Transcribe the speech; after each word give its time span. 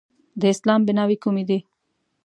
د 0.39 0.43
اسلام 0.53 0.81
بیناوې 0.87 1.17
کومې 1.23 1.43
دي؟ 1.49 1.59